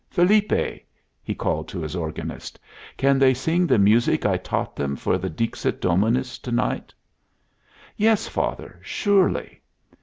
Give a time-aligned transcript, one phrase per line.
[0.09, 0.83] Felipe!"
[1.21, 2.59] he called to his organist.
[2.97, 6.91] "Can they sing the music I taught them for the Dixit Dominus to night?"
[7.95, 9.61] "Yes, father, surely."